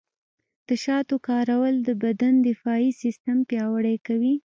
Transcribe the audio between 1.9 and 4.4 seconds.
بدن دفاعي سیستم پیاوړی کوي.